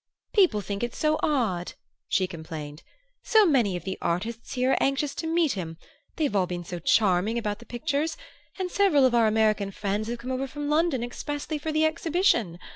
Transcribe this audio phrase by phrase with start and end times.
[0.33, 1.73] "People think it's so odd,"
[2.09, 2.81] she complained.
[3.21, 5.77] "So many of the artists here are anxious to meet him;
[6.15, 8.17] they've all been so charming about the pictures;
[8.57, 12.57] and several of our American friends have come over from London expressly for the exhibition.